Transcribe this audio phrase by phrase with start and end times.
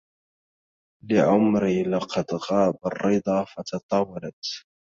[1.09, 4.65] لعمري لقد غاب الرضا فتطاولت